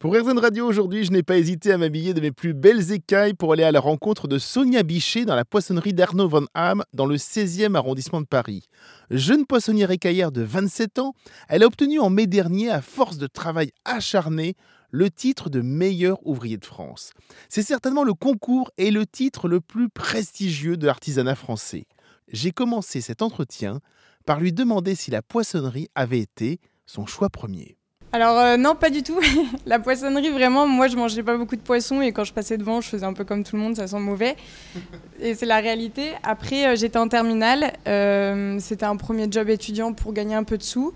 Pour 0.00 0.14
RZN 0.14 0.38
Radio 0.38 0.64
aujourd'hui, 0.64 1.02
je 1.02 1.10
n'ai 1.10 1.24
pas 1.24 1.38
hésité 1.38 1.72
à 1.72 1.76
m'habiller 1.76 2.14
de 2.14 2.20
mes 2.20 2.30
plus 2.30 2.54
belles 2.54 2.92
écailles 2.92 3.34
pour 3.34 3.52
aller 3.52 3.64
à 3.64 3.72
la 3.72 3.80
rencontre 3.80 4.28
de 4.28 4.38
Sonia 4.38 4.84
Bichet 4.84 5.24
dans 5.24 5.34
la 5.34 5.44
poissonnerie 5.44 5.92
d'Arnaud 5.92 6.28
Van 6.28 6.44
Ham 6.54 6.84
dans 6.92 7.04
le 7.04 7.16
16e 7.16 7.74
arrondissement 7.74 8.20
de 8.20 8.26
Paris. 8.26 8.68
Jeune 9.10 9.44
poissonnière 9.44 9.90
écaillère 9.90 10.30
de 10.30 10.42
27 10.42 11.00
ans, 11.00 11.14
elle 11.48 11.64
a 11.64 11.66
obtenu 11.66 11.98
en 11.98 12.10
mai 12.10 12.28
dernier, 12.28 12.70
à 12.70 12.80
force 12.80 13.18
de 13.18 13.26
travail 13.26 13.72
acharné, 13.84 14.54
le 14.92 15.10
titre 15.10 15.50
de 15.50 15.62
meilleur 15.62 16.24
ouvrier 16.24 16.58
de 16.58 16.64
France. 16.64 17.10
C'est 17.48 17.62
certainement 17.62 18.04
le 18.04 18.14
concours 18.14 18.70
et 18.78 18.92
le 18.92 19.04
titre 19.04 19.48
le 19.48 19.60
plus 19.60 19.88
prestigieux 19.88 20.76
de 20.76 20.86
l'artisanat 20.86 21.34
français. 21.34 21.86
J'ai 22.28 22.52
commencé 22.52 23.00
cet 23.00 23.20
entretien 23.20 23.80
par 24.26 24.38
lui 24.38 24.52
demander 24.52 24.94
si 24.94 25.10
la 25.10 25.22
poissonnerie 25.22 25.88
avait 25.96 26.20
été 26.20 26.60
son 26.86 27.04
choix 27.04 27.30
premier. 27.30 27.77
Alors 28.10 28.38
euh, 28.38 28.56
non, 28.56 28.74
pas 28.74 28.88
du 28.88 29.02
tout. 29.02 29.20
la 29.66 29.78
poissonnerie, 29.78 30.30
vraiment, 30.30 30.66
moi 30.66 30.88
je 30.88 30.96
mangeais 30.96 31.22
pas 31.22 31.36
beaucoup 31.36 31.56
de 31.56 31.60
poissons 31.60 32.00
et 32.00 32.12
quand 32.12 32.24
je 32.24 32.32
passais 32.32 32.56
devant, 32.56 32.80
je 32.80 32.88
faisais 32.88 33.04
un 33.04 33.12
peu 33.12 33.24
comme 33.24 33.44
tout 33.44 33.56
le 33.56 33.62
monde, 33.62 33.76
ça 33.76 33.86
sent 33.86 33.98
mauvais. 33.98 34.36
Et 35.20 35.34
c'est 35.34 35.46
la 35.46 35.58
réalité. 35.58 36.12
Après, 36.22 36.66
euh, 36.66 36.76
j'étais 36.76 36.98
en 36.98 37.08
terminale. 37.08 37.72
Euh, 37.86 38.58
c'était 38.60 38.86
un 38.86 38.96
premier 38.96 39.26
job 39.30 39.48
étudiant 39.50 39.92
pour 39.92 40.12
gagner 40.12 40.34
un 40.34 40.44
peu 40.44 40.56
de 40.56 40.62
sous. 40.62 40.94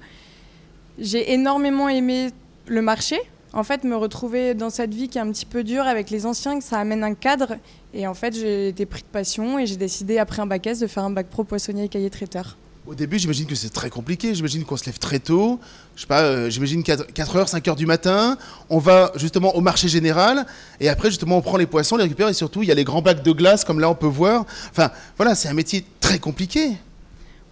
J'ai 0.98 1.32
énormément 1.32 1.88
aimé 1.88 2.30
le 2.66 2.80
marché. 2.80 3.18
En 3.52 3.64
fait, 3.64 3.84
me 3.84 3.96
retrouver 3.96 4.54
dans 4.54 4.70
cette 4.70 4.94
vie 4.94 5.08
qui 5.08 5.18
est 5.18 5.20
un 5.20 5.30
petit 5.30 5.44
peu 5.44 5.62
dure 5.62 5.86
avec 5.86 6.08
les 6.08 6.24
anciens, 6.24 6.58
que 6.58 6.64
ça 6.64 6.78
amène 6.78 7.04
un 7.04 7.14
cadre. 7.14 7.56
Et 7.92 8.06
en 8.06 8.14
fait, 8.14 8.34
j'ai 8.34 8.68
été 8.68 8.86
pris 8.86 9.02
de 9.02 9.06
passion 9.06 9.58
et 9.58 9.66
j'ai 9.66 9.76
décidé, 9.76 10.16
après 10.16 10.40
un 10.40 10.46
bac 10.46 10.66
S, 10.66 10.78
de 10.78 10.86
faire 10.86 11.04
un 11.04 11.10
bac 11.10 11.26
pro 11.26 11.44
poissonnier 11.44 11.84
et 11.84 11.88
cahier 11.88 12.08
traiteur. 12.08 12.56
Au 12.84 12.96
début, 12.96 13.16
j'imagine 13.16 13.46
que 13.46 13.54
c'est 13.54 13.70
très 13.70 13.90
compliqué. 13.90 14.34
J'imagine 14.34 14.64
qu'on 14.64 14.76
se 14.76 14.86
lève 14.86 14.98
très 14.98 15.20
tôt. 15.20 15.60
Je 15.94 16.00
sais 16.00 16.06
pas, 16.08 16.22
euh, 16.22 16.50
j'imagine 16.50 16.82
4, 16.82 17.12
h 17.14 17.46
5 17.46 17.64
h 17.64 17.76
du 17.76 17.86
matin. 17.86 18.36
On 18.70 18.78
va 18.78 19.12
justement 19.14 19.54
au 19.54 19.60
marché 19.60 19.86
général. 19.86 20.46
Et 20.80 20.88
après, 20.88 21.08
justement, 21.08 21.36
on 21.36 21.42
prend 21.42 21.58
les 21.58 21.66
poissons, 21.66 21.96
les 21.96 22.02
récupère. 22.02 22.28
Et 22.28 22.34
surtout, 22.34 22.64
il 22.64 22.68
y 22.68 22.72
a 22.72 22.74
les 22.74 22.82
grands 22.82 23.00
bacs 23.00 23.22
de 23.22 23.30
glace, 23.30 23.64
comme 23.64 23.78
là, 23.78 23.88
on 23.88 23.94
peut 23.94 24.08
voir. 24.08 24.46
Enfin, 24.70 24.90
voilà, 25.16 25.36
c'est 25.36 25.48
un 25.48 25.54
métier 25.54 25.84
très 26.00 26.18
compliqué. 26.18 26.72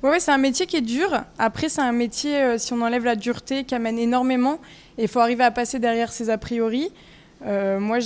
Oui, 0.03 0.11
ouais, 0.11 0.19
c'est 0.19 0.33
un 0.33 0.39
métier 0.39 0.67
qui 0.67 0.77
est 0.77 0.81
dur. 0.81 1.23
Après, 1.39 1.69
c'est 1.69 1.83
un 1.83 1.93
métier, 1.93 2.43
euh, 2.43 2.59
si 2.59 2.73
on 2.73 2.81
enlève 2.81 3.05
la 3.05 3.15
dureté, 3.15 3.63
qui 3.63 3.77
amène 3.77 4.01
énormément. 4.01 4.59
Et 4.99 5.03
il 5.03 5.09
faut 5.09 5.21
arriver 5.21 5.45
à 5.45 5.53
passer 5.53 5.79
derrière 5.79 6.11
ses 6.11 6.29
a 6.29 6.39
priori. 6.39 6.91
Euh, 7.47 7.79
moi, 7.79 7.99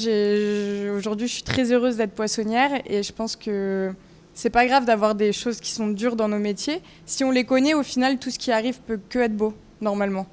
aujourd'hui, 0.94 1.26
je 1.26 1.32
suis 1.32 1.42
très 1.42 1.72
heureuse 1.72 1.96
d'être 1.96 2.12
poissonnière. 2.12 2.82
Et 2.84 3.02
je 3.02 3.12
pense 3.14 3.34
que 3.34 3.94
c'est 4.34 4.50
pas 4.50 4.66
grave 4.66 4.84
d'avoir 4.84 5.14
des 5.14 5.32
choses 5.32 5.60
qui 5.60 5.70
sont 5.70 5.88
dures 5.88 6.16
dans 6.16 6.28
nos 6.28 6.38
métiers. 6.38 6.82
Si 7.06 7.24
on 7.24 7.30
les 7.30 7.44
connaît, 7.44 7.74
au 7.74 7.82
final, 7.82 8.18
tout 8.18 8.30
ce 8.30 8.38
qui 8.38 8.52
arrive 8.52 8.80
peut 8.86 9.00
que 9.08 9.20
être 9.20 9.36
beau, 9.36 9.54
normalement. 9.80 10.26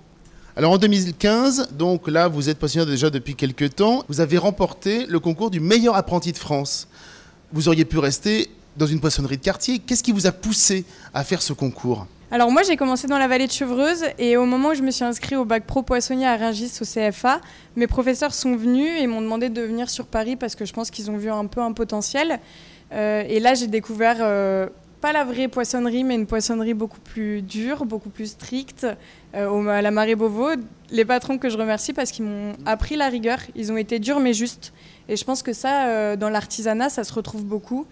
Alors 0.55 0.73
en 0.73 0.77
2015, 0.77 1.69
donc 1.71 2.07
là, 2.07 2.27
vous 2.27 2.49
êtes 2.49 2.59
poissonnière 2.59 2.85
déjà 2.85 3.09
depuis 3.09 3.35
quelques 3.35 3.75
temps. 3.75 4.03
Vous 4.09 4.19
avez 4.19 4.37
remporté 4.37 5.05
le 5.05 5.19
concours 5.19 5.49
du 5.49 5.59
meilleur 5.59 5.95
apprenti 5.95 6.33
de 6.33 6.37
France. 6.37 6.87
Vous 7.53 7.67
auriez 7.67 7.85
pu 7.85 7.99
rester 7.99 8.49
dans 8.75 8.87
une 8.87 8.99
poissonnerie 8.99 9.37
de 9.37 9.43
quartier. 9.43 9.79
Qu'est-ce 9.79 10.03
qui 10.03 10.11
vous 10.11 10.27
a 10.27 10.31
poussé 10.31 10.83
à 11.13 11.23
faire 11.23 11.41
ce 11.41 11.53
concours? 11.53 12.07
Alors 12.33 12.49
moi 12.49 12.63
j'ai 12.63 12.77
commencé 12.77 13.07
dans 13.07 13.17
la 13.17 13.27
vallée 13.27 13.45
de 13.45 13.51
Chevreuse 13.51 14.05
et 14.17 14.37
au 14.37 14.45
moment 14.45 14.69
où 14.69 14.73
je 14.73 14.81
me 14.81 14.91
suis 14.91 15.03
inscrit 15.03 15.35
au 15.35 15.43
bac 15.43 15.65
pro 15.65 15.81
poissonnier 15.81 16.25
à 16.25 16.37
Rungis 16.37 16.71
au 16.79 16.85
CFA, 16.85 17.41
mes 17.75 17.87
professeurs 17.87 18.33
sont 18.33 18.55
venus 18.55 18.89
et 19.01 19.05
m'ont 19.05 19.19
demandé 19.19 19.49
de 19.49 19.61
venir 19.61 19.89
sur 19.89 20.05
Paris 20.05 20.37
parce 20.37 20.55
que 20.55 20.63
je 20.63 20.71
pense 20.71 20.91
qu'ils 20.91 21.11
ont 21.11 21.17
vu 21.17 21.29
un 21.29 21.45
peu 21.45 21.59
un 21.59 21.73
potentiel. 21.73 22.39
Euh, 22.93 23.25
et 23.27 23.41
là, 23.41 23.53
j'ai 23.53 23.67
découvert 23.67 24.15
euh, 24.21 24.67
pas 25.01 25.11
la 25.11 25.25
vraie 25.25 25.49
poissonnerie, 25.49 26.05
mais 26.05 26.15
une 26.15 26.25
poissonnerie 26.25 26.73
beaucoup 26.73 27.01
plus 27.01 27.41
dure, 27.41 27.85
beaucoup 27.85 28.09
plus 28.09 28.27
stricte, 28.27 28.87
euh, 29.35 29.67
à 29.67 29.81
la 29.81 29.91
marée 29.91 30.15
Beauvau. 30.15 30.51
Les 30.89 31.03
patrons 31.03 31.37
que 31.37 31.49
je 31.49 31.57
remercie 31.57 31.91
parce 31.91 32.11
qu'ils 32.11 32.23
m'ont 32.23 32.53
appris 32.65 32.95
la 32.95 33.09
rigueur. 33.09 33.39
Ils 33.55 33.73
ont 33.73 33.77
été 33.77 33.99
durs 33.99 34.21
mais 34.21 34.33
justes. 34.33 34.71
Et 35.09 35.17
je 35.17 35.25
pense 35.25 35.43
que 35.43 35.51
ça, 35.51 36.15
dans 36.15 36.29
l'artisanat, 36.29 36.87
ça 36.87 37.03
se 37.03 37.13
retrouve 37.13 37.43
beaucoup. 37.43 37.85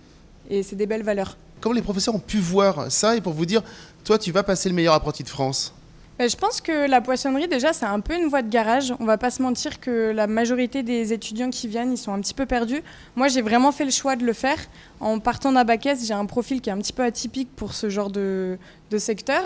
Et 0.49 0.63
c'est 0.63 0.77
des 0.77 0.85
belles 0.85 1.03
valeurs. 1.03 1.35
Comment 1.61 1.75
les 1.75 1.81
professeurs 1.81 2.15
ont 2.15 2.19
pu 2.19 2.37
voir 2.37 2.91
ça 2.91 3.15
et 3.15 3.21
pour 3.21 3.33
vous 3.33 3.45
dire, 3.45 3.61
toi, 4.05 4.17
tu 4.17 4.31
vas 4.31 4.43
passer 4.43 4.69
le 4.69 4.75
meilleur 4.75 4.93
apprenti 4.93 5.23
de 5.23 5.29
France? 5.29 5.73
Euh, 6.21 6.27
je 6.27 6.35
pense 6.35 6.59
que 6.59 6.89
la 6.89 6.99
poissonnerie, 6.99 7.47
déjà, 7.47 7.71
c'est 7.71 7.85
un 7.85 8.01
peu 8.01 8.13
une 8.13 8.27
voie 8.27 8.41
de 8.41 8.49
garage. 8.49 8.93
On 8.99 9.05
va 9.05 9.17
pas 9.17 9.29
se 9.29 9.41
mentir 9.41 9.79
que 9.79 10.11
la 10.11 10.27
majorité 10.27 10.83
des 10.83 11.13
étudiants 11.13 11.49
qui 11.49 11.67
viennent, 11.67 11.93
ils 11.93 11.97
sont 11.97 12.11
un 12.11 12.19
petit 12.19 12.33
peu 12.33 12.45
perdus. 12.45 12.81
Moi, 13.15 13.29
j'ai 13.29 13.41
vraiment 13.41 13.71
fait 13.71 13.85
le 13.85 13.91
choix 13.91 14.15
de 14.15 14.25
le 14.25 14.33
faire. 14.33 14.57
En 14.99 15.19
partant 15.19 15.51
bac 15.63 15.87
j'ai 16.01 16.13
un 16.13 16.25
profil 16.25 16.59
qui 16.59 16.69
est 16.69 16.73
un 16.73 16.77
petit 16.77 16.93
peu 16.93 17.03
atypique 17.03 17.49
pour 17.55 17.73
ce 17.73 17.89
genre 17.89 18.09
de, 18.09 18.57
secteur. 18.97 19.43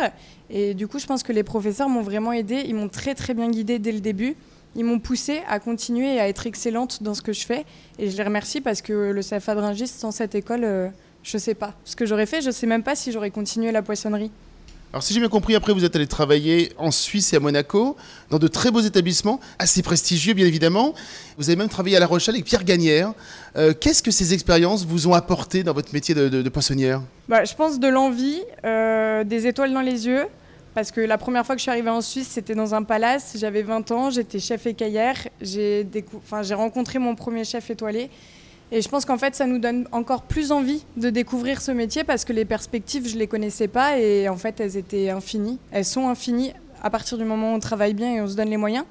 Et 0.50 0.74
du 0.74 0.88
coup, 0.88 0.98
je 0.98 1.06
pense 1.06 1.22
que 1.22 1.32
les 1.32 1.44
professeurs 1.44 1.90
m'ont 1.90 2.02
vraiment 2.02 2.32
aidé. 2.32 2.64
Ils 2.66 2.76
m'ont 2.76 2.90
très, 2.90 3.14
très 3.14 3.36
bien 3.36 3.50
guidé 3.50 3.78
dès 3.78 3.92
le 3.92 4.00
début. 4.00 4.36
Ils 4.76 4.84
m'ont 4.84 5.00
poussé 5.00 5.42
à 5.48 5.60
continuer 5.60 6.16
et 6.16 6.20
à 6.20 6.28
être 6.28 6.48
excellente 6.48 7.04
dans 7.04 7.14
ce 7.14 7.22
que 7.22 7.34
je 7.34 7.46
fais. 7.46 7.66
Et 8.00 8.10
je 8.10 8.18
les 8.18 8.24
remercie 8.24 8.62
parce 8.62 8.82
que 8.82 9.12
le 9.12 9.22
CFA 9.22 9.54
de 9.54 9.86
sans 9.86 10.10
cette 10.10 10.34
école, 10.34 10.64
euh, 10.64 10.90
je 11.24 11.38
ne 11.38 11.42
sais 11.42 11.56
pas 11.56 11.74
ce 11.86 11.96
que 11.96 12.06
j'aurais 12.06 12.26
fait. 12.26 12.42
Je 12.42 12.48
ne 12.48 12.52
sais 12.52 12.68
même 12.68 12.84
pas 12.84 12.96
si 12.96 13.12
j'aurais 13.12 13.32
continué 13.32 13.72
la 13.72 13.82
poissonnerie. 13.82 14.32
Alors 14.92 15.02
si 15.02 15.12
j'ai 15.12 15.20
bien 15.20 15.30
compris, 15.30 15.56
après 15.56 15.74
vous 15.74 15.84
êtes 15.86 15.96
allé 15.96 16.06
travailler 16.06 16.72
en 16.78 16.92
Suisse 16.92 17.34
et 17.34 17.38
à 17.38 17.40
Monaco, 17.40 17.98
dans 18.30 18.38
de 18.38 18.48
très 18.48 18.70
beaux 18.70 18.82
établissements, 18.82 19.40
assez 19.58 19.82
prestigieux 19.82 20.36
bien 20.36 20.46
évidemment. 20.46 20.94
Vous 21.40 21.50
avez 21.50 21.56
même 21.56 21.70
travaillé 21.70 21.98
à 21.98 22.00
La 22.00 22.06
Rochelle 22.06 22.36
avec 22.36 22.46
Pierre 22.46 22.64
Gagnère. 22.64 23.14
Euh, 23.56 23.74
qu'est-ce 23.74 24.04
que 24.04 24.12
ces 24.12 24.36
expériences 24.36 24.86
vous 24.86 25.08
ont 25.08 25.16
apporté 25.16 25.64
dans 25.64 25.74
votre 25.74 25.92
métier 25.94 26.14
de, 26.14 26.48
poissonnière? 26.50 27.02
Bah, 27.28 27.44
Je 27.44 27.56
pense 27.56 27.80
de 27.80 27.88
l'envie, 27.88 28.44
euh, 28.66 29.24
des 29.24 29.48
étoiles 29.48 29.74
dans 29.74 29.82
les 29.82 30.06
yeux. 30.06 30.28
Parce 30.76 30.92
que 30.92 31.02
la 31.02 31.18
première 31.18 31.46
fois 31.46 31.56
que 31.56 31.60
je 31.60 31.64
suis 31.64 31.72
arrivée 31.72 31.90
en 31.90 32.02
Suisse, 32.02 32.28
c'était 32.28 32.56
dans 32.56 32.76
un 32.76 32.84
palace. 32.84 33.36
J'avais 33.40 33.62
20 33.62 33.92
ans, 33.92 34.10
j'étais 34.12 34.40
chef 34.40 34.66
écaillère. 34.68 35.18
J'ai 35.42 35.86
rencontré 36.52 37.00
mon 37.00 37.16
premier 37.16 37.46
chef 37.46 37.70
étoilé. 37.70 38.10
Et 38.72 38.82
je 38.82 38.90
pense 38.90 39.06
qu'en 39.06 39.18
fait, 39.18 39.36
ça 39.36 39.46
nous 39.46 39.60
donne 39.60 39.88
encore 39.92 40.24
plus 40.24 40.52
envie 40.52 40.84
de 40.98 41.10
découvrir 41.10 41.62
ce 41.62 41.72
métier 41.72 42.04
parce 42.04 42.26
que 42.26 42.34
les 42.34 42.46
perspectives, 42.46 43.08
je 43.08 43.14
ne 43.14 43.20
les 43.20 43.28
connaissais 43.28 43.68
pas 43.68 44.00
et 44.00 44.28
en 44.30 44.38
fait, 44.38 44.60
elles 44.60 44.78
étaient 44.78 45.10
infinies. 45.10 45.60
Elles 45.72 45.86
sont 45.86 46.10
infinies 46.10 46.54
à 46.82 46.90
partir 46.90 47.18
du 47.18 47.24
moment 47.24 47.54
où 47.54 47.56
on 47.56 47.60
travaille 47.60 47.94
bien 47.94 48.16
et 48.16 48.22
on 48.22 48.28
se 48.28 48.36
donne 48.36 48.50
les 48.50 48.58
moyens. 48.58 48.86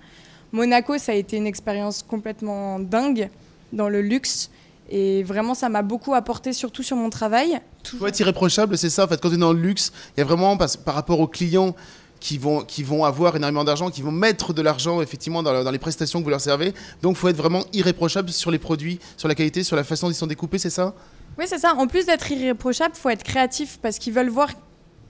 Monaco, 0.52 0.98
ça 0.98 1.12
a 1.12 1.14
été 1.14 1.36
une 1.36 1.46
expérience 1.46 2.02
complètement 2.02 2.78
dingue 2.78 3.28
dans 3.72 3.88
le 3.88 4.02
luxe. 4.02 4.50
Et 4.90 5.22
vraiment, 5.22 5.54
ça 5.54 5.70
m'a 5.70 5.82
beaucoup 5.82 6.12
apporté, 6.14 6.52
surtout 6.52 6.82
sur 6.82 6.96
mon 6.96 7.08
travail. 7.08 7.58
Il 7.92 7.98
faut 7.98 8.06
être 8.06 8.20
irréprochable, 8.20 8.76
c'est 8.76 8.90
ça. 8.90 9.04
En 9.04 9.08
fait, 9.08 9.20
quand 9.20 9.30
on 9.30 9.34
est 9.34 9.38
dans 9.38 9.54
le 9.54 9.60
luxe, 9.60 9.90
il 10.16 10.20
y 10.20 10.22
a 10.22 10.26
vraiment, 10.26 10.56
par 10.56 10.94
rapport 10.94 11.18
aux 11.20 11.26
clients, 11.26 11.74
qui 12.22 12.38
vont, 12.38 12.62
qui 12.62 12.84
vont 12.84 13.04
avoir 13.04 13.34
énormément 13.34 13.64
d'argent, 13.64 13.90
qui 13.90 14.00
vont 14.00 14.12
mettre 14.12 14.52
de 14.52 14.62
l'argent 14.62 15.02
effectivement 15.02 15.42
dans, 15.42 15.68
les 15.70 15.78
prestations 15.78 16.20
que 16.20 16.24
vous 16.24 16.30
leur 16.30 16.40
servez. 16.40 16.72
Donc 17.02 17.16
faut 17.16 17.26
être 17.26 17.36
vraiment 17.36 17.64
irréprochable 17.72 18.30
sur 18.30 18.52
les 18.52 18.60
produits, 18.60 19.00
sur 19.16 19.26
la 19.26 19.34
qualité, 19.34 19.64
sur 19.64 19.74
la 19.74 19.82
façon 19.82 20.06
dont 20.06 20.12
ils 20.12 20.16
sont 20.16 20.28
découpés, 20.28 20.58
c'est 20.58 20.70
ça? 20.70 20.94
Oui, 21.36 21.46
c'est 21.48 21.58
ça. 21.58 21.74
En 21.74 21.88
plus 21.88 22.06
d'être 22.06 22.30
irréprochable, 22.30 22.94
faut 22.94 23.08
être 23.08 23.24
créatif 23.24 23.80
parce 23.82 23.98
qu'ils 23.98 24.12
veulent 24.12 24.28
voir 24.28 24.50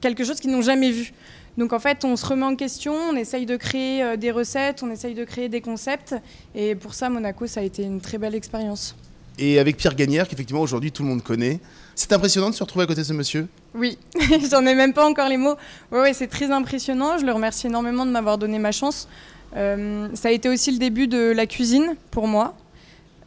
quelque 0.01 0.25
chose 0.25 0.41
qu'ils 0.41 0.53
n'ont 0.53 0.63
jamais 0.63 0.91
vu. 0.91 1.13
Donc 1.59 1.75
en 1.75 1.79
fait, 1.79 2.03
on 2.07 2.17
se 2.17 2.25
remet 2.25 2.47
en 2.47 2.57
question, 2.57 2.95
on 2.95 3.15
essaye 3.15 3.45
de 3.45 3.57
créer 3.57 4.03
euh, 4.03 4.17
des 4.17 4.31
recettes, 4.31 4.83
on 4.83 4.91
essaye 4.91 5.15
de 5.15 5.25
créer 5.25 5.51
des 5.51 5.61
concepts. 5.61 6.15
Et 6.55 6.75
pour 6.75 6.95
ça, 6.95 7.11
Monaco, 7.11 7.47
ça 7.47 7.61
a 7.61 7.63
été 7.63 7.83
une 7.83 8.01
très 8.01 8.17
belle 8.17 8.35
expérience. 8.35 8.97
Et 9.45 9.59
avec 9.59 9.77
Pierre 9.77 9.97
Gagnère, 9.97 10.29
qu'effectivement 10.29 10.63
aujourd'hui 10.63 10.93
tout 10.93 11.03
le 11.03 11.09
monde 11.09 11.25
connaît. 11.25 11.59
C'est 11.97 12.13
impressionnant 12.13 12.49
de 12.49 12.55
se 12.55 12.63
retrouver 12.63 12.85
à 12.85 12.87
côté 12.87 13.01
de 13.01 13.07
ce 13.07 13.13
monsieur 13.13 13.49
Oui, 13.75 13.99
j'en 14.53 14.65
ai 14.65 14.77
même 14.77 14.93
pas 14.93 15.05
encore 15.05 15.29
les 15.29 15.37
mots. 15.37 15.57
Oui, 15.91 15.99
ouais, 15.99 16.13
c'est 16.13 16.29
très 16.29 16.53
impressionnant. 16.53 17.19
Je 17.19 17.27
le 17.27 17.33
remercie 17.33 17.67
énormément 17.67 18.07
de 18.07 18.13
m'avoir 18.13 18.39
donné 18.39 18.61
ma 18.61 18.71
chance. 18.71 19.09
Euh, 19.57 20.07
ça 20.15 20.29
a 20.29 20.31
été 20.31 20.49
aussi 20.49 20.71
le 20.71 20.79
début 20.79 21.09
de 21.09 21.33
la 21.33 21.47
cuisine 21.47 21.97
pour 22.13 22.29
moi. 22.29 22.55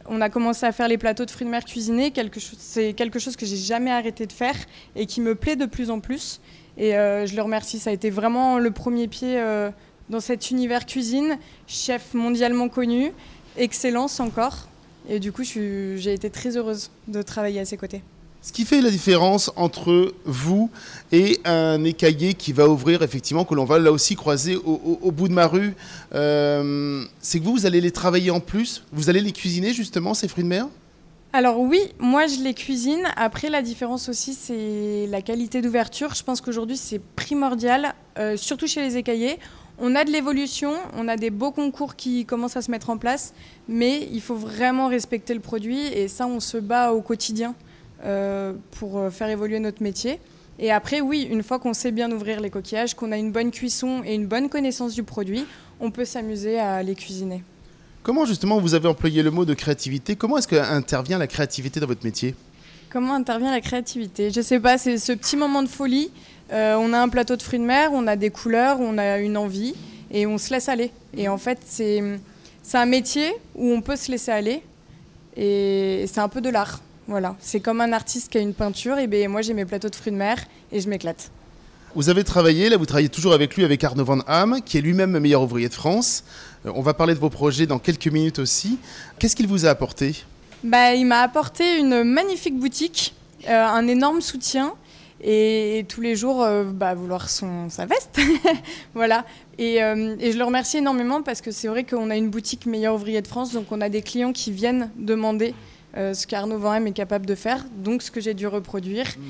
On 0.06 0.22
a 0.22 0.30
commencé 0.30 0.64
à 0.64 0.72
faire 0.72 0.88
les 0.88 0.96
plateaux 0.96 1.26
de 1.26 1.30
fruits 1.30 1.44
de 1.44 1.50
mer 1.50 1.66
cuisinés. 1.66 2.10
C'est 2.56 2.94
quelque 2.94 3.18
chose 3.18 3.36
que 3.36 3.44
j'ai 3.44 3.58
jamais 3.58 3.90
arrêté 3.90 4.24
de 4.24 4.32
faire 4.32 4.56
et 4.94 5.04
qui 5.04 5.20
me 5.20 5.34
plaît 5.34 5.56
de 5.56 5.66
plus 5.66 5.90
en 5.90 6.00
plus. 6.00 6.40
Et 6.78 6.96
euh, 6.96 7.26
je 7.26 7.36
le 7.36 7.42
remercie. 7.42 7.78
Ça 7.78 7.90
a 7.90 7.92
été 7.92 8.08
vraiment 8.08 8.58
le 8.58 8.70
premier 8.70 9.06
pied 9.06 9.38
euh, 9.38 9.70
dans 10.08 10.20
cet 10.20 10.50
univers 10.50 10.86
cuisine. 10.86 11.36
Chef 11.66 12.14
mondialement 12.14 12.70
connu, 12.70 13.12
excellence 13.58 14.18
encore. 14.18 14.66
Et 15.08 15.20
du 15.20 15.32
coup, 15.32 15.44
j'ai 15.44 16.12
été 16.12 16.30
très 16.30 16.56
heureuse 16.56 16.90
de 17.08 17.22
travailler 17.22 17.60
à 17.60 17.64
ses 17.64 17.76
côtés. 17.76 18.02
Ce 18.42 18.52
qui 18.52 18.64
fait 18.64 18.80
la 18.80 18.90
différence 18.90 19.50
entre 19.56 20.14
vous 20.24 20.70
et 21.10 21.40
un 21.44 21.82
écaillé 21.82 22.34
qui 22.34 22.52
va 22.52 22.68
ouvrir, 22.68 23.02
effectivement, 23.02 23.44
que 23.44 23.54
l'on 23.54 23.64
va 23.64 23.80
là 23.80 23.90
aussi 23.90 24.14
croiser 24.14 24.56
au, 24.56 25.10
bout 25.10 25.26
de 25.26 25.32
ma 25.32 25.48
rue, 25.48 25.74
euh, 26.14 27.04
c'est 27.20 27.40
que 27.40 27.44
vous, 27.44 27.54
vous 27.54 27.66
allez 27.66 27.80
les 27.80 27.90
travailler 27.90 28.30
en 28.30 28.38
plus 28.38 28.84
Vous 28.92 29.10
allez 29.10 29.20
les 29.20 29.32
cuisiner, 29.32 29.72
justement, 29.72 30.14
ces 30.14 30.28
fruits 30.28 30.44
de 30.44 30.48
mer? 30.48 30.68
Alors 31.32 31.60
oui, 31.60 31.80
moi 31.98 32.26
je 32.28 32.42
les 32.42 32.54
cuisine. 32.54 33.02
Après 33.16 33.50
la 33.50 33.60
différence 33.60 34.08
aussi 34.08 34.32
c'est 34.32 35.06
la 35.10 35.20
qualité 35.20 35.60
d'ouverture. 35.60 36.14
Je 36.14 36.22
pense 36.22 36.40
qu'aujourd'hui 36.40 36.78
c'est 36.78 36.98
primordial, 36.98 37.94
euh, 38.18 38.38
surtout 38.38 38.66
chez 38.66 38.80
les 38.80 38.96
écaillés. 38.96 39.38
On 39.78 39.94
a 39.94 40.04
de 40.04 40.10
l'évolution, 40.10 40.72
on 40.96 41.06
a 41.08 41.16
des 41.16 41.30
beaux 41.30 41.52
concours 41.52 41.96
qui 41.96 42.24
commencent 42.24 42.56
à 42.56 42.62
se 42.62 42.70
mettre 42.70 42.90
en 42.90 42.96
place, 42.96 43.34
mais 43.68 44.08
il 44.10 44.22
faut 44.22 44.36
vraiment 44.36 44.88
respecter 44.88 45.34
le 45.34 45.40
produit 45.40 45.86
et 45.86 46.08
ça 46.08 46.26
on 46.26 46.40
se 46.40 46.56
bat 46.56 46.92
au 46.92 47.02
quotidien. 47.02 47.54
Euh, 48.04 48.52
pour 48.72 48.98
euh, 48.98 49.08
faire 49.08 49.30
évoluer 49.30 49.58
notre 49.58 49.82
métier. 49.82 50.20
Et 50.58 50.70
après, 50.70 51.00
oui, 51.00 51.26
une 51.30 51.42
fois 51.42 51.58
qu'on 51.58 51.72
sait 51.72 51.92
bien 51.92 52.12
ouvrir 52.12 52.40
les 52.40 52.50
coquillages, 52.50 52.94
qu'on 52.94 53.10
a 53.10 53.16
une 53.16 53.32
bonne 53.32 53.50
cuisson 53.50 54.02
et 54.04 54.14
une 54.14 54.26
bonne 54.26 54.50
connaissance 54.50 54.92
du 54.92 55.02
produit, 55.02 55.46
on 55.80 55.90
peut 55.90 56.04
s'amuser 56.04 56.58
à 56.58 56.82
les 56.82 56.94
cuisiner. 56.94 57.42
Comment 58.02 58.26
justement 58.26 58.60
vous 58.60 58.74
avez 58.74 58.86
employé 58.86 59.22
le 59.22 59.30
mot 59.30 59.46
de 59.46 59.54
créativité? 59.54 60.14
Comment 60.14 60.36
est-ce 60.36 60.46
qu'intervient 60.46 61.16
la 61.16 61.26
créativité 61.26 61.80
dans 61.80 61.86
votre 61.86 62.04
métier? 62.04 62.34
Comment 62.90 63.14
intervient 63.14 63.50
la 63.50 63.62
créativité? 63.62 64.30
Je 64.30 64.42
sais 64.42 64.60
pas, 64.60 64.76
c'est 64.76 64.98
ce 64.98 65.12
petit 65.12 65.36
moment 65.36 65.62
de 65.62 65.68
folie. 65.68 66.10
Euh, 66.52 66.76
on 66.78 66.92
a 66.92 66.98
un 66.98 67.08
plateau 67.08 67.36
de 67.36 67.42
fruits 67.42 67.58
de 67.58 67.64
mer, 67.64 67.90
on 67.92 68.06
a 68.06 68.16
des 68.16 68.30
couleurs, 68.30 68.78
on 68.80 68.98
a 68.98 69.18
une 69.18 69.36
envie 69.36 69.74
et 70.10 70.26
on 70.26 70.38
se 70.38 70.50
laisse 70.52 70.68
aller. 70.68 70.92
Et 71.16 71.28
en 71.28 71.38
fait, 71.38 71.58
c'est 71.64 72.02
un 72.74 72.86
métier 72.86 73.32
où 73.54 73.72
on 73.72 73.80
peut 73.80 73.96
se 73.96 74.10
laisser 74.10 74.30
aller 74.30 74.62
et 75.36 76.04
c'est 76.06 76.20
un 76.20 76.28
peu 76.28 76.40
de 76.40 76.48
l'art. 76.48 76.80
Voilà, 77.08 77.36
c'est 77.40 77.60
comme 77.60 77.80
un 77.80 77.92
artiste 77.92 78.32
qui 78.32 78.38
a 78.38 78.40
une 78.40 78.54
peinture, 78.54 78.98
et 78.98 79.06
ben 79.06 79.28
moi 79.28 79.40
j'ai 79.40 79.54
mes 79.54 79.64
plateaux 79.64 79.88
de 79.88 79.94
fruits 79.94 80.10
de 80.10 80.16
mer 80.16 80.38
et 80.72 80.80
je 80.80 80.88
m'éclate. 80.88 81.30
Vous 81.94 82.08
avez 82.08 82.24
travaillé, 82.24 82.68
là 82.68 82.76
vous 82.76 82.84
travaillez 82.84 83.08
toujours 83.08 83.32
avec 83.32 83.54
lui, 83.54 83.64
avec 83.64 83.84
Arnaud 83.84 84.04
Van 84.04 84.18
Ham, 84.26 84.60
qui 84.64 84.76
est 84.76 84.80
lui-même 84.80 85.16
meilleur 85.18 85.42
ouvrier 85.42 85.68
de 85.68 85.74
France. 85.74 86.24
Euh, 86.66 86.72
on 86.74 86.82
va 86.82 86.94
parler 86.94 87.14
de 87.14 87.20
vos 87.20 87.30
projets 87.30 87.66
dans 87.66 87.78
quelques 87.78 88.08
minutes 88.08 88.40
aussi. 88.40 88.78
Qu'est-ce 89.18 89.36
qu'il 89.36 89.46
vous 89.46 89.66
a 89.66 89.70
apporté? 89.70 90.24
Bah, 90.64 90.94
Il 90.94 91.06
m'a 91.06 91.20
apporté 91.20 91.78
une 91.78 92.02
magnifique 92.02 92.58
boutique, 92.58 93.14
euh, 93.48 93.66
un 93.66 93.86
énorme 93.86 94.20
soutien 94.20 94.74
et, 95.22 95.84
tous 95.88 96.00
les 96.00 96.16
jours 96.16 96.42
euh, 96.42 96.64
bah, 96.64 96.94
vouloir 96.94 97.30
son, 97.30 97.70
sa 97.70 97.86
veste. 97.86 98.20
voilà. 98.94 99.24
Et, 99.58 99.76
et, 99.76 100.32
je 100.32 100.38
le 100.38 100.44
remercie 100.44 100.78
énormément 100.78 101.22
parce 101.22 101.40
que 101.40 101.50
c'est 101.50 101.68
vrai 101.68 101.84
qu'on 101.84 102.10
a 102.10 102.16
une 102.16 102.28
boutique 102.28 102.66
meilleur 102.66 102.94
ouvrier 102.94 103.22
de 103.22 103.26
France, 103.26 103.52
donc 103.52 103.66
on 103.70 103.80
a 103.80 103.88
des 103.88 104.02
clients 104.02 104.32
qui 104.32 104.52
viennent 104.52 104.90
demander 104.96 105.54
euh, 105.96 106.12
ce 106.12 106.26
qu'Arnaud 106.26 106.58
Van 106.58 106.84
est 106.84 106.92
capable 106.92 107.24
de 107.24 107.34
faire, 107.34 107.64
donc 107.78 108.02
ce 108.02 108.10
que 108.10 108.20
j'ai 108.20 108.34
dû 108.34 108.46
reproduire 108.46 109.06
mm. 109.06 109.22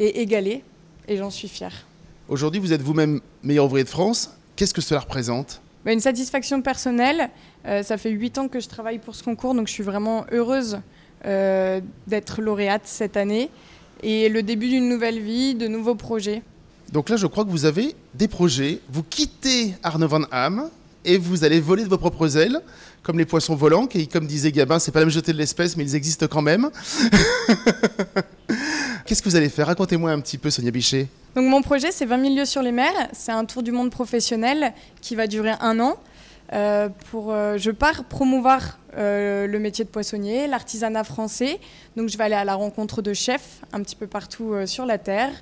et 0.00 0.20
égaler, 0.20 0.62
et 1.08 1.16
j'en 1.16 1.30
suis 1.30 1.48
fière. 1.48 1.86
Aujourd'hui, 2.28 2.60
vous 2.60 2.72
êtes 2.72 2.82
vous-même 2.82 3.20
meilleur 3.42 3.64
ouvrier 3.64 3.84
de 3.84 3.88
France. 3.88 4.36
Qu'est-ce 4.56 4.74
que 4.74 4.82
cela 4.82 5.00
représente? 5.00 5.62
Bah, 5.84 5.92
Une 5.92 6.00
satisfaction 6.00 6.60
personnelle. 6.60 7.30
Euh, 7.66 7.82
ça 7.82 7.96
fait 7.96 8.10
huit 8.10 8.36
ans 8.36 8.48
que 8.48 8.60
je 8.60 8.68
travaille 8.68 8.98
pour 8.98 9.14
ce 9.14 9.22
concours, 9.22 9.54
donc 9.54 9.66
je 9.66 9.72
suis 9.72 9.82
vraiment 9.82 10.26
heureuse 10.30 10.80
euh, 11.24 11.80
d'être 12.06 12.42
lauréate 12.42 12.82
cette 12.84 13.16
année. 13.16 13.48
Et 14.02 14.28
le 14.28 14.42
début 14.42 14.68
d'une 14.68 14.88
nouvelle 14.88 15.20
vie, 15.20 15.54
de 15.54 15.66
nouveaux 15.66 15.94
projets. 15.94 16.42
Donc 16.92 17.08
là, 17.08 17.16
je 17.16 17.26
crois 17.26 17.44
que 17.44 17.50
vous 17.50 17.64
avez 17.64 17.94
des 18.14 18.28
projets. 18.28 18.80
Vous 18.90 19.02
quittez 19.02 19.74
Arnaud 19.82 20.08
Van 20.08 20.22
Ham 20.30 20.68
et 21.04 21.18
vous 21.18 21.44
allez 21.44 21.60
voler 21.60 21.84
de 21.84 21.88
vos 21.88 21.98
propres 21.98 22.36
ailes, 22.36 22.60
comme 23.02 23.18
les 23.18 23.24
poissons 23.24 23.54
volants, 23.54 23.86
qui, 23.86 24.08
comme 24.08 24.26
disait 24.26 24.52
Gabin, 24.52 24.78
c'est 24.78 24.92
pas 24.92 25.00
la 25.00 25.06
même 25.06 25.12
jeter 25.12 25.32
de 25.32 25.38
l'espèce, 25.38 25.76
mais 25.76 25.84
ils 25.84 25.94
existent 25.94 26.26
quand 26.26 26.42
même. 26.42 26.70
Qu'est-ce 29.06 29.22
que 29.22 29.28
vous 29.28 29.36
allez 29.36 29.50
faire? 29.50 29.66
Racontez-moi 29.66 30.10
un 30.10 30.20
petit 30.20 30.38
peu, 30.38 30.48
Sonia 30.50 30.70
Bichet. 30.70 31.08
Donc 31.36 31.46
mon 31.46 31.60
projet, 31.60 31.90
c'est 31.90 32.06
20 32.06 32.22
000 32.22 32.36
lieux 32.36 32.44
sur 32.46 32.62
les 32.62 32.72
mers. 32.72 33.08
C'est 33.12 33.32
un 33.32 33.44
tour 33.44 33.62
du 33.62 33.70
monde 33.70 33.90
professionnel 33.90 34.72
qui 35.02 35.14
va 35.14 35.26
durer 35.26 35.52
un 35.60 35.78
an. 35.80 35.98
Euh, 36.52 36.88
pour, 37.10 37.32
euh, 37.32 37.56
je 37.56 37.70
pars 37.70 38.04
promouvoir 38.04 38.78
euh, 38.96 39.46
le 39.46 39.58
métier 39.58 39.84
de 39.84 39.88
poissonnier, 39.88 40.46
l'artisanat 40.46 41.04
français. 41.04 41.58
Donc 41.96 42.08
je 42.08 42.18
vais 42.18 42.24
aller 42.24 42.34
à 42.34 42.44
la 42.44 42.54
rencontre 42.54 43.02
de 43.02 43.14
chefs 43.14 43.60
un 43.72 43.82
petit 43.82 43.96
peu 43.96 44.06
partout 44.06 44.54
sur 44.66 44.86
la 44.86 44.98
terre. 44.98 45.32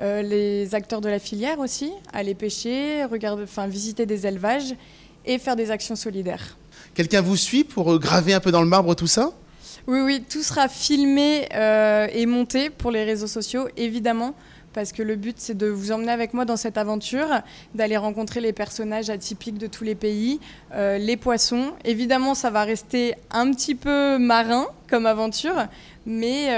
les 0.00 0.74
acteurs 0.74 1.00
de 1.00 1.08
la 1.08 1.18
filière 1.18 1.58
aussi, 1.58 1.90
aller 2.12 2.34
pêcher, 2.34 3.04
regarder, 3.04 3.42
enfin, 3.42 3.66
visiter 3.66 4.06
des 4.06 4.26
élevages 4.26 4.74
et 5.24 5.38
faire 5.38 5.56
des 5.56 5.70
actions 5.70 5.96
solidaires. 5.96 6.56
Quelqu'un 6.94 7.20
vous 7.20 7.36
suit 7.36 7.64
pour 7.64 7.98
graver 7.98 8.34
un 8.34 8.40
peu 8.40 8.52
dans 8.52 8.62
le 8.62 8.68
marbre 8.68 8.94
tout 8.94 9.06
ça? 9.06 9.32
Oui, 9.86 10.00
oui, 10.00 10.22
tout 10.28 10.42
sera 10.42 10.68
filmé 10.68 11.48
et 12.12 12.26
monté 12.26 12.70
pour 12.70 12.90
les 12.90 13.04
réseaux 13.04 13.26
sociaux, 13.26 13.68
évidemment, 13.76 14.34
parce 14.78 14.92
que 14.92 15.02
le 15.02 15.16
but, 15.16 15.34
c'est 15.40 15.58
de 15.58 15.66
vous 15.66 15.90
emmener 15.90 16.12
avec 16.12 16.34
moi 16.34 16.44
dans 16.44 16.56
cette 16.56 16.78
aventure, 16.78 17.26
d'aller 17.74 17.96
rencontrer 17.96 18.40
les 18.40 18.52
personnages 18.52 19.10
atypiques 19.10 19.58
de 19.58 19.66
tous 19.66 19.82
les 19.82 19.96
pays, 19.96 20.38
euh, 20.72 20.98
les 20.98 21.16
poissons. 21.16 21.72
Évidemment, 21.84 22.36
ça 22.36 22.50
va 22.50 22.62
rester 22.62 23.16
un 23.32 23.50
petit 23.50 23.74
peu 23.74 24.18
marin 24.18 24.66
comme 24.88 25.06
aventure, 25.06 25.66
mais 26.06 26.56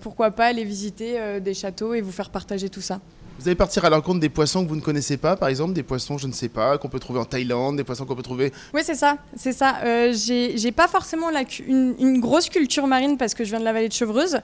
pourquoi 0.00 0.30
pas 0.30 0.46
aller 0.46 0.64
visiter 0.64 1.40
des 1.40 1.52
châteaux 1.52 1.92
et 1.92 2.00
vous 2.00 2.10
faire 2.10 2.30
partager 2.30 2.70
tout 2.70 2.80
ça. 2.80 3.00
Vous 3.38 3.46
allez 3.46 3.54
partir 3.54 3.84
à 3.84 3.90
l'encontre 3.90 4.18
des 4.18 4.30
poissons 4.30 4.64
que 4.64 4.68
vous 4.68 4.74
ne 4.74 4.80
connaissez 4.80 5.16
pas, 5.16 5.36
par 5.36 5.48
exemple, 5.48 5.72
des 5.72 5.84
poissons, 5.84 6.18
je 6.18 6.26
ne 6.26 6.32
sais 6.32 6.48
pas, 6.48 6.76
qu'on 6.76 6.88
peut 6.88 6.98
trouver 6.98 7.20
en 7.20 7.24
Thaïlande, 7.24 7.76
des 7.76 7.84
poissons 7.84 8.04
qu'on 8.04 8.16
peut 8.16 8.22
trouver. 8.22 8.52
Oui, 8.74 8.80
c'est 8.82 8.96
ça, 8.96 9.16
c'est 9.36 9.52
ça. 9.52 9.76
Euh, 9.84 10.12
j'ai 10.12 10.72
pas 10.72 10.88
forcément 10.88 11.30
la, 11.30 11.42
une, 11.68 12.18
grosse 12.18 12.48
culture 12.48 12.88
marine 12.88 13.16
parce 13.16 13.34
que 13.34 13.44
je 13.44 13.50
viens 13.50 13.60
de 13.60 13.64
la 13.64 13.72
vallée 13.72 13.86
de 13.86 13.92
Chevreuse, 13.92 14.40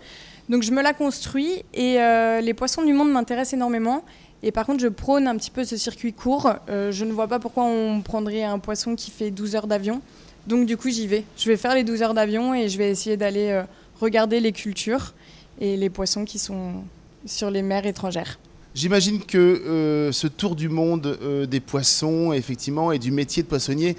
donc 0.49 0.63
je 0.63 0.71
me 0.71 0.81
la 0.81 0.93
construis 0.93 1.65
et 1.75 2.01
euh, 2.01 2.41
les 2.41 2.55
poissons 2.55 2.85
du 2.85 2.93
monde 2.93 3.11
m'intéressent 3.11 3.55
énormément. 3.55 4.05
Et 4.45 4.53
par 4.53 4.65
contre, 4.65 4.81
je 4.81 4.89
prône 4.89 5.27
un 5.27 5.37
petit 5.37 5.51
peu 5.51 5.65
ce 5.65 5.77
circuit 5.77 6.13
court. 6.13 6.53
Euh, 6.69 6.93
je 6.93 7.05
ne 7.05 7.13
vois 7.13 7.27
pas 7.27 7.41
pourquoi 7.41 7.65
on 7.65 8.01
prendrait 8.01 8.45
un 8.45 8.61
poisson 8.61 8.95
qui 8.95 9.11
fait 9.11 9.33
12 9.33 9.57
heures 9.57 9.67
d'avion. 9.67 10.03
Donc 10.47 10.67
du 10.67 10.77
coup, 10.77 10.91
j'y 10.91 11.09
vais. 11.09 11.25
Je 11.37 11.51
vais 11.51 11.57
faire 11.57 11.75
les 11.75 11.83
12 11.83 12.01
heures 12.03 12.15
d'avion 12.15 12.55
et 12.55 12.69
je 12.69 12.79
vais 12.79 12.91
essayer 12.91 13.17
d'aller 13.17 13.61
regarder 14.01 14.39
les 14.39 14.53
cultures 14.53 15.15
et 15.61 15.77
les 15.77 15.91
poissons 15.91 16.25
qui 16.25 16.39
sont 16.39 16.75
sur 17.27 17.51
les 17.51 17.63
mers 17.63 17.87
étrangères. 17.87 18.39
J'imagine 18.75 19.21
que 19.25 19.39
euh, 19.39 20.11
ce 20.11 20.27
tour 20.27 20.57
du 20.57 20.69
monde 20.69 21.17
euh, 21.23 21.47
des 21.47 21.61
poissons, 21.61 22.33
effectivement, 22.33 22.91
et 22.91 22.99
du 22.99 23.13
métier 23.13 23.45
de 23.45 23.49
poissonnier, 23.49 23.97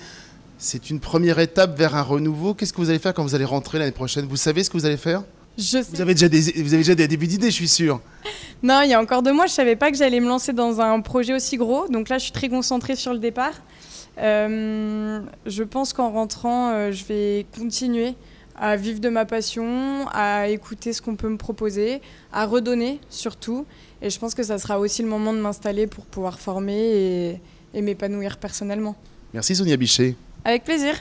c'est 0.57 0.89
une 0.89 0.99
première 0.99 1.39
étape 1.39 1.77
vers 1.77 1.95
un 1.95 2.01
renouveau. 2.01 2.53
Qu'est-ce 2.53 2.73
que 2.73 2.81
vous 2.81 2.89
allez 2.89 2.99
faire 2.99 3.13
quand 3.13 3.23
vous 3.23 3.35
allez 3.35 3.45
rentrer 3.45 3.79
l'année 3.79 3.93
prochaine? 3.93 4.25
Vous 4.25 4.35
savez 4.35 4.65
ce 4.65 4.69
que 4.69 4.77
vous 4.77 4.85
allez 4.85 4.97
faire? 4.97 5.23
Je 5.57 5.77
vous, 5.77 6.01
avez 6.01 6.13
déjà 6.13 6.27
des, 6.27 6.41
vous 6.41 6.73
avez 6.73 6.83
déjà 6.83 6.95
des 6.95 7.07
débuts 7.07 7.27
d'idées, 7.27 7.51
je 7.51 7.55
suis 7.55 7.69
sûr. 7.69 8.01
Non, 8.63 8.81
il 8.81 8.89
y 8.89 8.93
a 8.93 9.01
encore 9.01 9.21
deux 9.21 9.33
mois, 9.33 9.45
je 9.45 9.51
ne 9.51 9.55
savais 9.55 9.75
pas 9.75 9.91
que 9.91 9.97
j'allais 9.97 10.19
me 10.19 10.27
lancer 10.27 10.51
dans 10.51 10.81
un 10.81 10.99
projet 11.01 11.33
aussi 11.33 11.55
gros. 11.55 11.87
Donc 11.87 12.09
là, 12.09 12.17
je 12.17 12.23
suis 12.23 12.31
très 12.31 12.49
concentrée 12.49 12.95
sur 12.95 13.13
le 13.13 13.19
départ. 13.19 13.53
Euh, 14.17 15.19
je 15.45 15.63
pense 15.63 15.93
qu'en 15.93 16.09
rentrant, 16.09 16.91
je 16.91 17.03
vais 17.05 17.45
continuer 17.55 18.15
à 18.57 18.75
vivre 18.75 18.99
de 18.99 19.09
ma 19.09 19.25
passion, 19.25 20.07
à 20.11 20.47
écouter 20.47 20.93
ce 20.93 21.01
qu'on 21.01 21.15
peut 21.15 21.29
me 21.29 21.37
proposer, 21.37 22.01
à 22.31 22.45
redonner 22.45 22.99
surtout. 23.09 23.65
Et 24.01 24.09
je 24.09 24.19
pense 24.19 24.35
que 24.35 24.43
ça 24.43 24.57
sera 24.57 24.79
aussi 24.79 25.01
le 25.01 25.09
moment 25.09 25.33
de 25.33 25.39
m'installer 25.39 25.87
pour 25.87 26.05
pouvoir 26.05 26.39
former 26.39 26.73
et, 26.77 27.41
et 27.73 27.81
m'épanouir 27.81 28.37
personnellement. 28.37 28.95
Merci 29.33 29.55
Sonia 29.55 29.77
Bichet. 29.77 30.15
Avec 30.43 30.63
plaisir. 30.63 30.95